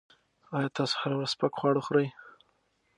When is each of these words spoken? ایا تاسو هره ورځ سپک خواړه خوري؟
ایا 0.55 0.69
تاسو 0.77 0.95
هره 1.01 1.15
ورځ 1.17 1.29
سپک 1.33 1.53
خواړه 1.59 1.81
خوري؟ 1.85 2.07